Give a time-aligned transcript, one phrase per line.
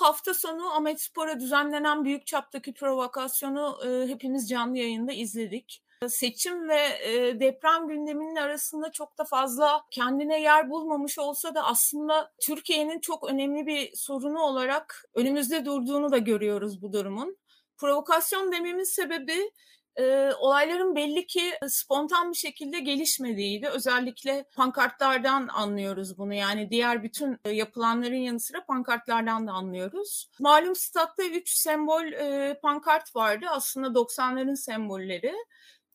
[0.00, 5.82] Hafta sonu Ahmet Spor'a düzenlenen büyük çaptaki provokasyonu e, hepimiz canlı yayında izledik.
[6.08, 12.32] Seçim ve e, deprem gündeminin arasında çok da fazla kendine yer bulmamış olsa da aslında
[12.40, 17.38] Türkiye'nin çok önemli bir sorunu olarak önümüzde durduğunu da görüyoruz bu durumun.
[17.76, 19.50] Provokasyon dememin sebebi
[19.98, 23.68] e, olayların belli ki spontan bir şekilde gelişmediğiydi.
[23.68, 26.34] Özellikle pankartlardan anlıyoruz bunu.
[26.34, 30.30] Yani diğer bütün yapılanların yanı sıra pankartlardan da anlıyoruz.
[30.40, 33.46] Malum statta üç sembol e, pankart vardı.
[33.50, 35.34] Aslında 90'ların sembolleri.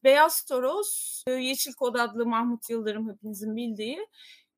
[0.03, 4.07] Beyaz Toros, Yeşil Kod adlı Mahmut Yıldırım hepinizin bildiği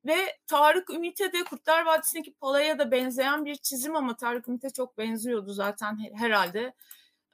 [0.06, 4.98] ve Tarık Ümit'e de Kurtlar Vadisi'ndeki Pala'ya da benzeyen bir çizim ama Tarık Ümit'e çok
[4.98, 6.74] benziyordu zaten herhalde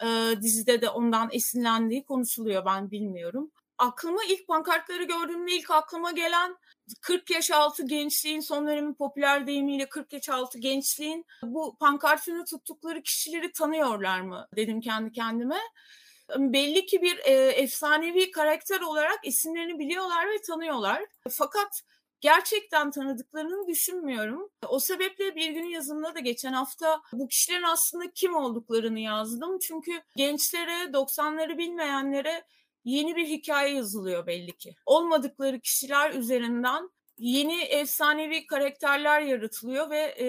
[0.02, 3.51] e, dizide de ondan esinlendiği konuşuluyor ben bilmiyorum.
[3.79, 6.56] Aklıma ilk pankartları gördüğümde ilk aklıma gelen
[7.01, 13.03] 40 yaş altı gençliğin son dönemin popüler deyimiyle 40 yaş altı gençliğin bu pankartını tuttukları
[13.03, 15.61] kişileri tanıyorlar mı dedim kendi kendime.
[16.39, 21.05] Belli ki bir e, efsanevi karakter olarak isimlerini biliyorlar ve tanıyorlar.
[21.31, 21.83] Fakat
[22.23, 24.51] gerçekten tanıdıklarını düşünmüyorum.
[24.69, 29.59] O sebeple bir gün yazımda da geçen hafta bu kişilerin aslında kim olduklarını yazdım.
[29.59, 32.45] Çünkü gençlere, 90'ları bilmeyenlere
[32.84, 34.75] yeni bir hikaye yazılıyor belli ki.
[34.87, 40.27] Olmadıkları kişiler üzerinden yeni efsanevi karakterler yaratılıyor ve e,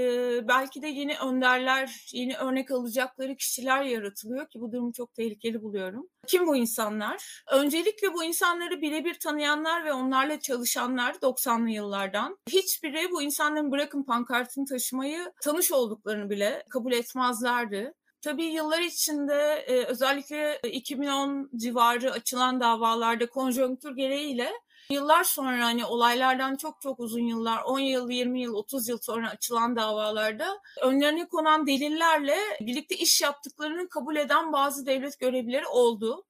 [0.48, 6.10] belki de yeni önderler, yeni örnek alacakları kişiler yaratılıyor ki bu durumu çok tehlikeli buluyorum.
[6.28, 7.44] Kim bu insanlar?
[7.52, 12.38] Öncelikle bu insanları birebir tanıyanlar ve onlarla çalışanlar 90'lı yıllardan.
[12.50, 17.94] Hiçbiri bu insanların bırakın pankartını taşımayı tanış olduklarını bile kabul etmezlerdi.
[18.22, 24.52] Tabii yıllar içinde özellikle 2010 civarı açılan davalarda konjonktür gereğiyle
[24.90, 29.30] Yıllar sonra hani olaylardan çok çok uzun yıllar, 10 yıl, 20 yıl, 30 yıl sonra
[29.30, 36.26] açılan davalarda önlerine konan delillerle birlikte iş yaptıklarını kabul eden bazı devlet görevlileri oldu.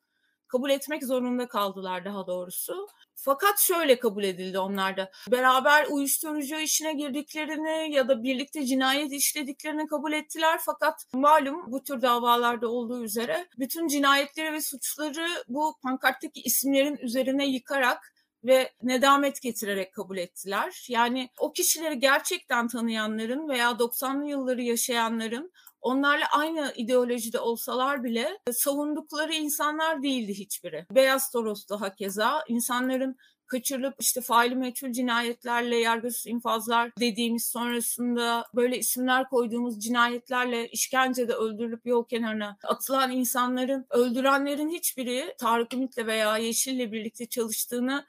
[0.48, 2.88] Kabul etmek zorunda kaldılar daha doğrusu.
[3.16, 5.12] Fakat şöyle kabul edildi onlarda.
[5.32, 10.60] Beraber uyuşturucu işine girdiklerini ya da birlikte cinayet işlediklerini kabul ettiler.
[10.66, 17.46] Fakat malum bu tür davalarda olduğu üzere bütün cinayetleri ve suçları bu pankarttaki isimlerin üzerine
[17.48, 18.13] yıkarak
[18.44, 20.86] ve nedamet getirerek kabul ettiler.
[20.90, 29.34] Yani o kişileri gerçekten tanıyanların veya 90'lı yılları yaşayanların onlarla aynı ideolojide olsalar bile savundukları
[29.34, 30.86] insanlar değildi hiçbiri.
[30.92, 33.18] Beyaz Toros'ta hakeza insanların
[33.48, 41.86] kaçırılıp işte faili meçhul cinayetlerle yargısız infazlar dediğimiz sonrasında böyle isimler koyduğumuz cinayetlerle işkencede öldürülüp
[41.86, 48.06] yol kenarına atılan insanların öldürenlerin hiçbiri Tarık Ümit'le veya Yeşil'le birlikte çalıştığını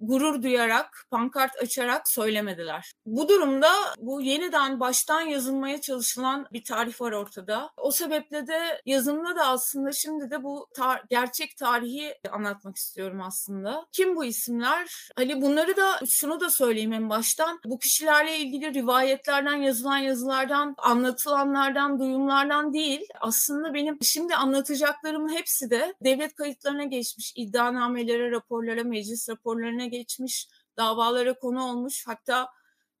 [0.00, 2.92] gurur duyarak, pankart açarak söylemediler.
[3.06, 7.70] Bu durumda bu yeniden baştan yazılmaya çalışılan bir tarih var ortada.
[7.76, 13.86] O sebeple de yazımda da aslında şimdi de bu tar- gerçek tarihi anlatmak istiyorum aslında.
[13.92, 15.08] Kim bu isimler?
[15.16, 17.60] Hani bunları da şunu da söyleyeyim en baştan.
[17.64, 23.06] Bu kişilerle ilgili rivayetlerden, yazılan yazılardan, anlatılanlardan, duyumlardan değil.
[23.20, 30.48] Aslında benim şimdi anlatacaklarımın hepsi de devlet kayıtlarına geçmiş iddianamelere, raporlara, meclis raporlarına önüne geçmiş,
[30.76, 32.48] davalara konu olmuş hatta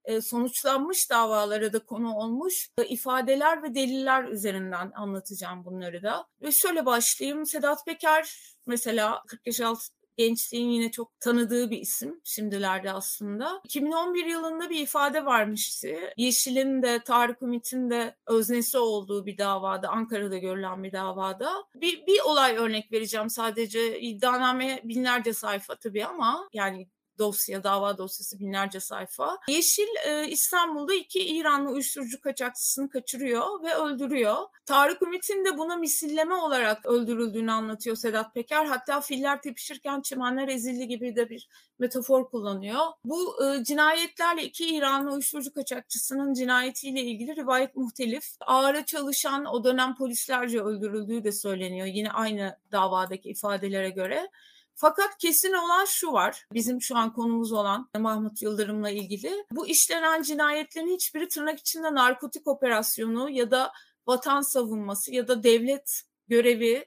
[0.04, 6.26] e, sonuçlanmış davalara da konu olmuş e, ifadeler ve deliller üzerinden anlatacağım bunları da.
[6.42, 7.46] Ve şöyle başlayayım.
[7.46, 13.60] Sedat Peker mesela 40 yaş altı gençliğin yine çok tanıdığı bir isim şimdilerde aslında.
[13.64, 15.96] 2011 yılında bir ifade varmıştı.
[16.16, 21.52] Yeşil'in de Tarık Ümit'in de öznesi olduğu bir davada, Ankara'da görülen bir davada.
[21.74, 24.00] Bir, bir olay örnek vereceğim sadece.
[24.00, 26.88] İddianame binlerce sayfa tabii ama yani
[27.18, 29.38] dosya, dava dosyası binlerce sayfa.
[29.48, 34.36] Yeşil e, İstanbul'da iki İranlı uyuşturucu kaçakçısını kaçırıyor ve öldürüyor.
[34.66, 38.64] Tarık Ümit'in de buna misilleme olarak öldürüldüğünü anlatıyor Sedat Peker.
[38.64, 41.48] Hatta filler tepişirken çimenler ezildi gibi de bir
[41.78, 42.80] metafor kullanıyor.
[43.04, 48.24] Bu e, cinayetlerle iki İranlı uyuşturucu kaçakçısının cinayetiyle ilgili rivayet muhtelif.
[48.40, 54.30] Ağır'a çalışan o dönem polislerce öldürüldüğü de söyleniyor yine aynı davadaki ifadelere göre.
[54.74, 56.46] Fakat kesin olan şu var.
[56.52, 59.44] Bizim şu an konumuz olan Mahmut Yıldırım'la ilgili.
[59.50, 63.72] Bu işlenen cinayetlerin hiçbiri tırnak içinde narkotik operasyonu ya da
[64.06, 66.86] vatan savunması ya da devlet görevi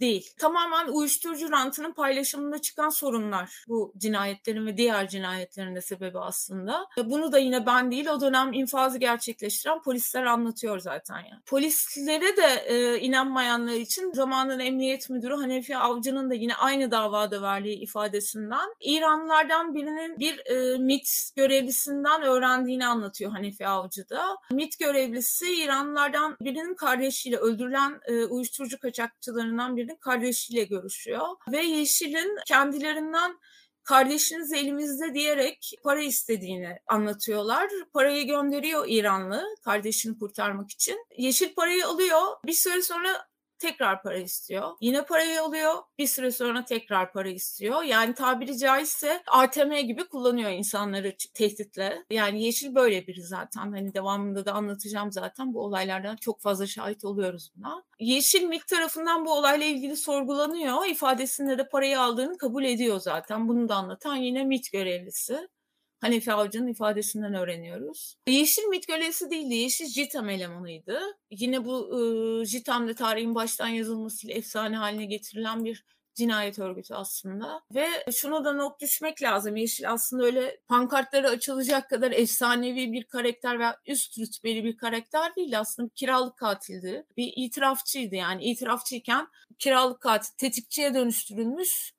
[0.00, 0.30] değil.
[0.38, 6.86] Tamamen uyuşturucu rantının paylaşımında çıkan sorunlar bu cinayetlerin ve diğer cinayetlerin de sebebi aslında.
[7.04, 11.42] Bunu da yine ben değil o dönem infazı gerçekleştiren polisler anlatıyor zaten yani.
[11.46, 17.76] Polislere de e, inanmayanlar için zamanın emniyet müdürü Hanefi Avcı'nın da yine aynı davada verdiği
[17.76, 24.36] ifadesinden İranlılardan birinin bir e, MIT görevlisinden öğrendiğini anlatıyor Hanefi Avcı da.
[24.50, 31.26] MIT görevlisi İranlılardan birinin kardeşiyle öldürülen e, uyuşturucu kaçakçılarından birinin kardeşiyle görüşüyor.
[31.52, 33.38] Ve Yeşil'in kendilerinden
[33.84, 37.70] kardeşiniz elimizde diyerek para istediğini anlatıyorlar.
[37.92, 41.06] Parayı gönderiyor İranlı kardeşini kurtarmak için.
[41.18, 42.20] Yeşil parayı alıyor.
[42.46, 43.29] Bir süre sonra
[43.60, 44.70] tekrar para istiyor.
[44.80, 45.74] Yine parayı alıyor.
[45.98, 47.82] Bir süre sonra tekrar para istiyor.
[47.82, 52.04] Yani tabiri caizse ATM gibi kullanıyor insanları tehditle.
[52.10, 53.72] Yani Yeşil böyle biri zaten.
[53.72, 55.54] Hani devamında da anlatacağım zaten.
[55.54, 57.82] Bu olaylardan çok fazla şahit oluyoruz buna.
[58.00, 60.86] Yeşil MİT tarafından bu olayla ilgili sorgulanıyor.
[60.86, 63.48] İfadesinde de parayı aldığını kabul ediyor zaten.
[63.48, 65.48] Bunu da anlatan yine MİT görevlisi.
[66.00, 68.16] Hanefi Avcı'nın ifadesinden öğreniyoruz.
[68.26, 71.00] Yeşil MİT görevlisi değildi, Yeşil JITAM elemanıydı.
[71.30, 72.00] Yine bu
[72.42, 77.62] e, JITAM'da tarihin baştan yazılmasıyla efsane haline getirilen bir cinayet örgütü aslında.
[77.74, 79.56] Ve şunu da not düşmek lazım.
[79.56, 85.60] Yeşil aslında öyle pankartları açılacak kadar efsanevi bir karakter veya üst rütbeli bir karakter değil.
[85.60, 87.06] Aslında bir kiralık katildi.
[87.16, 88.44] Bir itirafçıydı yani.
[88.44, 89.26] itirafçıyken
[89.58, 91.92] kiralık katil tetikçiye dönüştürülmüş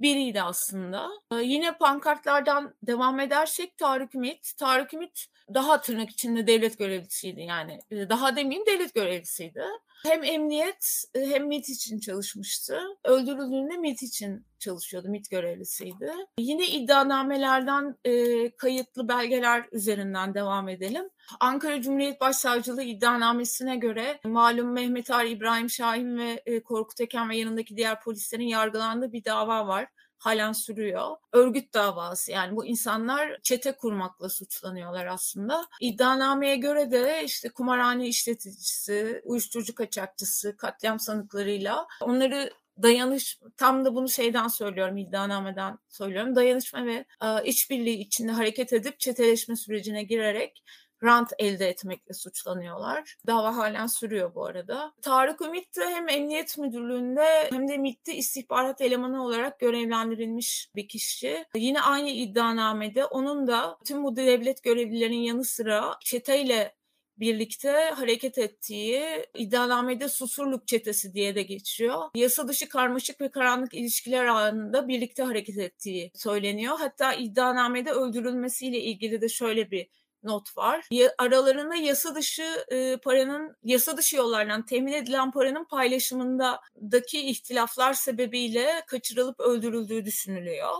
[0.00, 1.10] biriydi aslında.
[1.32, 4.52] Ee, yine pankartlardan devam edersek Tarık Ümit.
[4.58, 7.78] Tarık Ümit daha tırnak içinde devlet görevlisiydi yani.
[7.90, 9.62] Ee, daha demeyeyim devlet görevlisiydi.
[10.02, 12.80] Hem emniyet e, hem MIT için çalışmıştı.
[13.04, 15.08] Öldürüldüğünde MIT için çalışıyordu.
[15.08, 16.12] MIT görevlisiydi.
[16.38, 21.08] Yine iddianamelerden e, kayıtlı belgeler üzerinden devam edelim.
[21.40, 27.36] Ankara Cumhuriyet Başsavcılığı iddianamesine göre malum Mehmet Ali İbrahim Şahin ve e, Korkut Eken ve
[27.36, 29.88] yanındaki diğer polislerin yargılandığı bir dava var
[30.24, 31.16] halen sürüyor.
[31.32, 35.66] Örgüt davası yani bu insanlar çete kurmakla suçlanıyorlar aslında.
[35.80, 42.50] İddianameye göre de işte kumarhane işleticisi, uyuşturucu kaçakçısı, katliam sanıklarıyla onları
[42.82, 49.00] dayanış tam da bunu şeyden söylüyorum iddianameden söylüyorum dayanışma ve e, işbirliği içinde hareket edip
[49.00, 50.62] çeteleşme sürecine girerek
[51.04, 53.16] rant elde etmekle suçlanıyorlar.
[53.26, 54.92] Dava halen sürüyor bu arada.
[55.02, 61.44] Tarık Ümit de hem Emniyet Müdürlüğü'nde hem de MİT'te istihbarat elemanı olarak görevlendirilmiş bir kişi.
[61.54, 66.74] Yine aynı iddianamede onun da tüm bu devlet görevlilerinin yanı sıra çeteyle
[67.16, 72.10] birlikte hareket ettiği iddianamede Susurluk Çetesi diye de geçiyor.
[72.14, 76.74] Yasa dışı karmaşık ve karanlık ilişkiler anında birlikte hareket ettiği söyleniyor.
[76.78, 79.86] Hatta iddianamede öldürülmesiyle ilgili de şöyle bir
[80.24, 80.88] not var.
[81.18, 82.64] Aralarında yasa dışı
[83.04, 90.70] paranın yasa dışı yollardan temin edilen paranın paylaşımındaki ihtilaflar sebebiyle kaçırılıp öldürüldüğü düşünülüyor.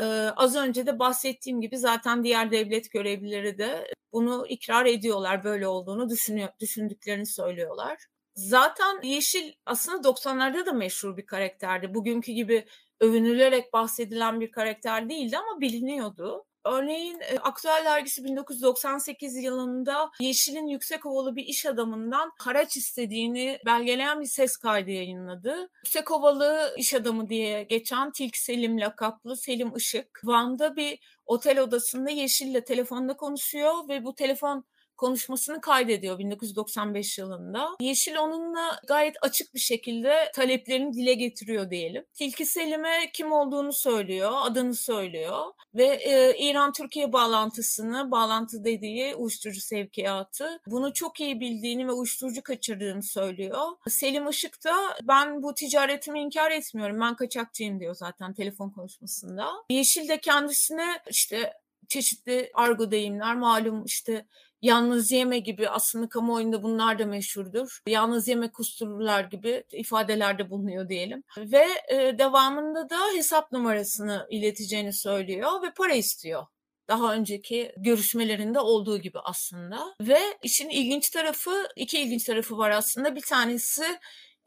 [0.00, 0.04] Ee,
[0.36, 6.08] az önce de bahsettiğim gibi zaten diğer devlet görevlileri de bunu ikrar ediyorlar böyle olduğunu
[6.10, 7.98] düşünüyor, düşündüklerini söylüyorlar.
[8.34, 11.94] Zaten Yeşil aslında 90'larda da meşhur bir karakterdi.
[11.94, 12.66] Bugünkü gibi
[13.00, 16.44] övünülerek bahsedilen bir karakter değildi ama biliniyordu.
[16.66, 24.26] Örneğin Aktüel Dergisi 1998 yılında Yeşil'in yüksek ovalı bir iş adamından haraç istediğini belgeleyen bir
[24.26, 25.70] ses kaydı yayınladı.
[25.84, 32.10] Yüksek ovalı iş adamı diye geçen Tilki Selim lakaplı Selim Işık, Van'da bir otel odasında
[32.10, 34.64] Yeşil'le telefonda konuşuyor ve bu telefon
[34.96, 37.68] konuşmasını kaydediyor 1995 yılında.
[37.80, 42.04] Yeşil onunla gayet açık bir şekilde taleplerini dile getiriyor diyelim.
[42.14, 50.60] Tilki Selim'e kim olduğunu söylüyor, adını söylüyor ve e, İran-Türkiye bağlantısını, bağlantı dediği uyuşturucu sevkiyatı
[50.66, 53.62] bunu çok iyi bildiğini ve uyuşturucu kaçırdığını söylüyor.
[53.88, 59.52] Selim Işık da ben bu ticaretimi inkar etmiyorum, ben kaçakçıyım diyor zaten telefon konuşmasında.
[59.70, 61.52] Yeşil de kendisine işte
[61.88, 64.26] çeşitli argo deyimler malum işte
[64.62, 67.80] yalnız yeme gibi aslında kamuoyunda bunlar da meşhurdur.
[67.86, 71.22] Yalnız yeme kustururlar gibi ifadelerde bulunuyor diyelim.
[71.38, 76.46] Ve e, devamında da hesap numarasını ileteceğini söylüyor ve para istiyor
[76.88, 79.94] daha önceki görüşmelerinde olduğu gibi aslında.
[80.00, 83.16] Ve işin ilginç tarafı, iki ilginç tarafı var aslında.
[83.16, 83.84] Bir tanesi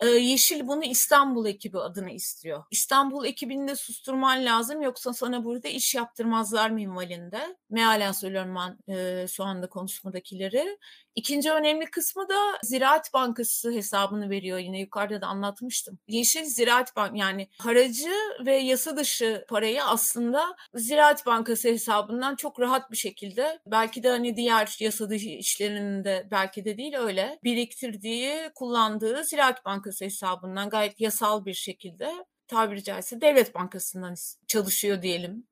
[0.08, 2.64] Yeşil bunu İstanbul ekibi adına istiyor.
[2.72, 7.58] İstanbul ekibini de susturman lazım yoksa sana burada iş yaptırmazlar minvalinde.
[7.70, 10.78] Mealen söylüyorum ben e, şu anda konuşmadakileri.
[11.20, 16.00] İkinci önemli kısmı da Ziraat Bankası hesabını veriyor yine yukarıda da anlatmıştım.
[16.08, 18.12] Yeşil Ziraat Bank yani haracı
[18.46, 24.38] ve yasa dışı parayı aslında Ziraat Bankası hesabından çok rahat bir şekilde belki de hani
[24.38, 31.46] diğer yasa dışı işlerinde belki de değil öyle biriktirdiği, kullandığı Ziraat Bankası hesabından gayet yasal
[31.46, 34.16] bir şekilde tabiri caizse devlet bankasından
[34.48, 35.48] çalışıyor diyelim.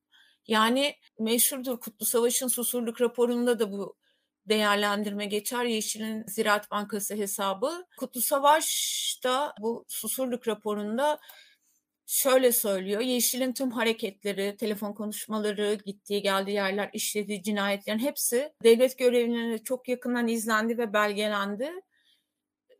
[0.47, 3.97] Yani meşhurdur Kutlu Savaş'ın Susurluk raporunda da bu
[4.49, 5.65] değerlendirme geçer.
[5.65, 7.85] Yeşil'in Ziraat Bankası hesabı.
[7.97, 11.19] Kutlu Savaş'ta bu Susurluk raporunda
[12.05, 13.01] şöyle söylüyor.
[13.01, 20.27] Yeşil'in tüm hareketleri, telefon konuşmaları, gittiği geldiği yerler, işlediği cinayetlerin hepsi devlet görevlilerine çok yakından
[20.27, 21.71] izlendi ve belgelendi.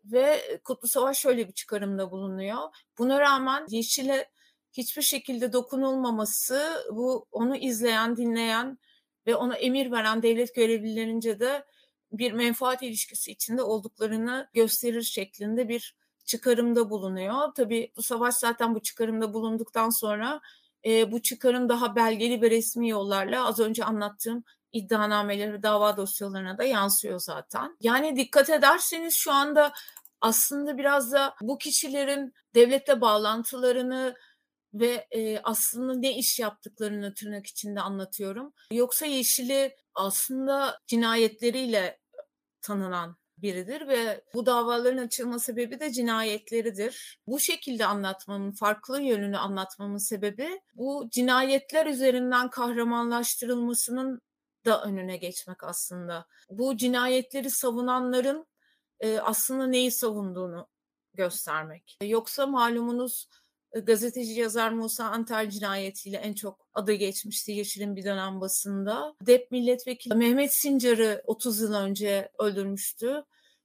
[0.06, 2.58] Ve Kutlu Savaş şöyle bir çıkarımda bulunuyor.
[2.98, 4.30] Buna rağmen Yeşil'e
[4.74, 8.78] hiçbir şekilde dokunulmaması bu onu izleyen, dinleyen
[9.28, 11.66] ve ona emir veren devlet görevlilerince de
[12.12, 17.54] bir menfaat ilişkisi içinde olduklarını gösterir şeklinde bir çıkarımda bulunuyor.
[17.56, 20.42] Tabii bu savaş zaten bu çıkarımda bulunduktan sonra
[20.86, 26.64] e, bu çıkarım daha belgeli ve resmi yollarla az önce anlattığım iddianameleri, dava dosyalarına da
[26.64, 27.78] yansıyor zaten.
[27.82, 29.74] Yani dikkat ederseniz şu anda
[30.22, 34.16] aslında biraz da bu kişilerin devlette bağlantılarını
[34.74, 38.54] ve e, aslında ne iş yaptıklarını tırnak içinde anlatıyorum.
[38.72, 42.00] Yoksa Yeşil'i aslında cinayetleriyle
[42.62, 47.20] tanınan biridir ve bu davaların açılma sebebi de cinayetleridir.
[47.28, 54.22] Bu şekilde anlatmamın, farklı yönünü anlatmamın sebebi bu cinayetler üzerinden kahramanlaştırılmasının
[54.66, 56.26] da önüne geçmek aslında.
[56.50, 58.48] Bu cinayetleri savunanların
[59.00, 60.68] e, aslında neyi savunduğunu
[61.14, 61.98] göstermek.
[62.04, 63.30] Yoksa malumunuz
[63.76, 69.16] gazeteci yazar Musa Antal cinayetiyle en çok adı geçmişti Yeşil'in bir dönem basında.
[69.22, 73.24] DEP milletvekili Mehmet Sincar'ı 30 yıl önce öldürmüştü.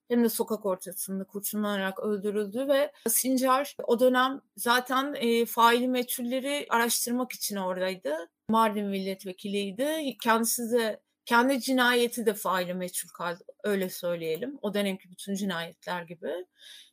[0.09, 7.32] Hem de sokak ortasında kurşunlanarak öldürüldü ve Sincar o dönem zaten e, faili meçhulleri araştırmak
[7.32, 8.16] için oradaydı.
[8.49, 10.16] Mardin milletvekiliydi.
[10.23, 14.59] Kendisi de kendi cinayeti de faili meçhul kaldı öyle söyleyelim.
[14.62, 16.32] O dönemki bütün cinayetler gibi.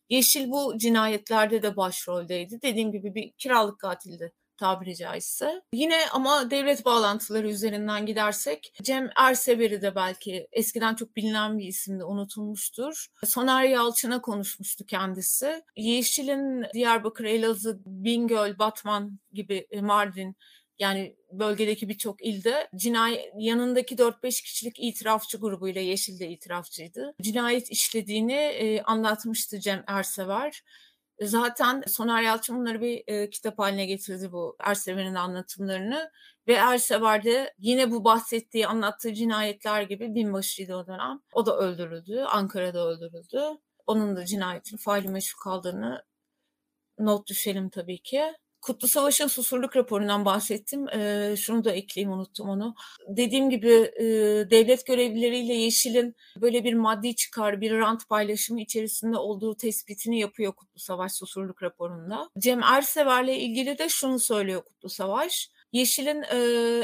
[0.09, 2.61] Yeşil bu cinayetlerde de başroldeydi.
[2.61, 5.61] Dediğim gibi bir kiralık katildi tabiri caizse.
[5.73, 12.03] Yine ama devlet bağlantıları üzerinden gidersek Cem Ersever'i de belki eskiden çok bilinen bir isimde
[12.03, 13.07] unutulmuştur.
[13.25, 15.63] Soner Yalçın'a konuşmuştu kendisi.
[15.77, 20.35] Yeşil'in Diyarbakır, Elazığ, Bingöl, Batman gibi e, Mardin
[20.79, 27.15] yani bölgedeki birçok ilde cinayet yanındaki 4-5 kişilik itirafçı grubuyla Yeşil de itirafçıydı.
[27.21, 30.63] Cinayet işlediğini e, anlatmıştı Cem Ersever.
[31.21, 36.11] Zaten Soner Yalçın bunları bir e, kitap haline getirdi bu Ersever'in anlatımlarını.
[36.47, 41.21] Ve Ersever de yine bu bahsettiği, anlattığı cinayetler gibi binbaşıydı o dönem.
[41.33, 43.41] O da öldürüldü, Ankara'da öldürüldü.
[43.87, 46.03] Onun da cinayetin faili meşhur kaldığını
[46.99, 48.33] not düşelim tabii ki.
[48.61, 50.89] Kutlu Savaş'ın susurluk raporundan bahsettim.
[50.89, 52.75] E, şunu da ekleyeyim unuttum onu.
[53.07, 54.05] Dediğim gibi e,
[54.51, 60.79] devlet görevlileriyle Yeşil'in böyle bir maddi çıkar, bir rant paylaşımı içerisinde olduğu tespitini yapıyor Kutlu
[60.79, 62.29] Savaş susurluk raporunda.
[62.37, 65.49] Cem Ersever'le ilgili de şunu söylüyor Kutlu Savaş.
[65.71, 66.37] Yeşil'in e,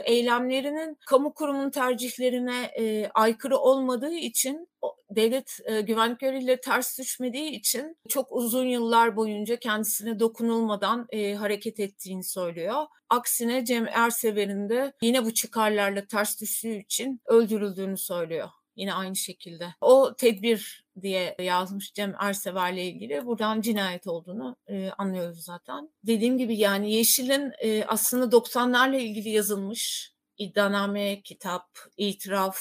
[0.04, 4.68] eylemlerinin kamu kurumunun tercihlerine e, aykırı olmadığı için
[5.10, 11.80] devlet e, güvenlik görevlileri ters düşmediği için çok uzun yıllar boyunca kendisine dokunulmadan e, hareket
[11.80, 12.86] ettiğini söylüyor.
[13.10, 18.50] Aksine Cem Ersever'in de yine bu çıkarlarla ters düştüğü için öldürüldüğünü söylüyor.
[18.76, 19.76] Yine aynı şekilde.
[19.82, 23.26] O tedbir diye yazmış Cem Ersever'le ilgili.
[23.26, 25.90] Buradan cinayet olduğunu e, anlıyoruz zaten.
[26.04, 31.66] Dediğim gibi yani Yeşil'in e, aslında 90'larla ilgili yazılmış iddianame, kitap,
[31.98, 32.58] itiraf,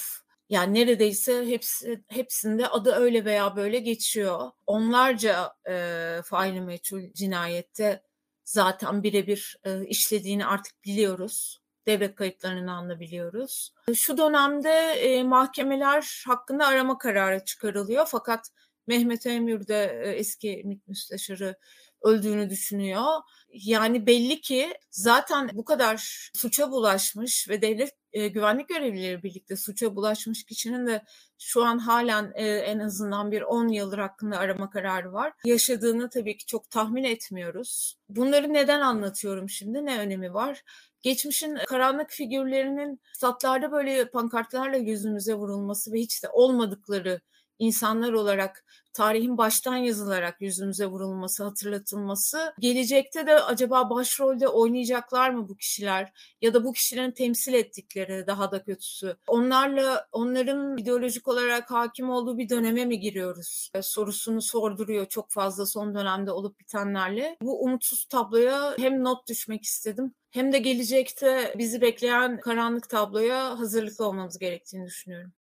[0.49, 4.51] yani neredeyse hepsi, hepsinde adı öyle veya böyle geçiyor.
[4.67, 8.03] Onlarca e, faili meçhul cinayette
[8.45, 11.61] zaten birebir e, işlediğini artık biliyoruz.
[11.87, 13.75] Devlet kayıtlarını anlayabiliyoruz.
[13.95, 18.51] Şu dönemde e, mahkemeler hakkında arama kararı çıkarılıyor fakat
[18.87, 21.57] Mehmet Emir de e, eski müsteşarı
[22.05, 23.05] öldüğünü düşünüyor.
[23.53, 29.97] Yani belli ki zaten bu kadar suça bulaşmış ve devlet e, güvenlik görevlileri birlikte suça
[29.97, 31.03] bulaşmış kişinin de
[31.39, 35.33] şu an halen e, en azından bir 10 yıldır hakkında arama kararı var.
[35.45, 37.99] Yaşadığını tabii ki çok tahmin etmiyoruz.
[38.09, 39.87] Bunları neden anlatıyorum şimdi?
[39.87, 40.63] Ne önemi var?
[41.03, 47.21] Geçmişin karanlık figürlerinin statlarda böyle pankartlarla gözümüze vurulması ve hiç de olmadıkları
[47.59, 55.57] insanlar olarak tarihin baştan yazılarak yüzümüze vurulması, hatırlatılması, gelecekte de acaba başrolde oynayacaklar mı bu
[55.57, 59.17] kişiler ya da bu kişilerin temsil ettikleri daha da kötüsü.
[59.27, 63.71] Onlarla onların ideolojik olarak hakim olduğu bir döneme mi giriyoruz?
[63.75, 67.37] E, sorusunu sorduruyor çok fazla son dönemde olup bitenlerle.
[67.43, 74.07] Bu umutsuz tabloya hem not düşmek istedim hem de gelecekte bizi bekleyen karanlık tabloya hazırlıklı
[74.07, 75.33] olmamız gerektiğini düşünüyorum.